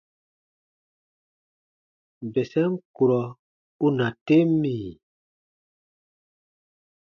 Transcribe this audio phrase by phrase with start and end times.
[2.33, 3.21] Bɛsɛm kurɔ
[3.85, 4.75] u na tem mì?: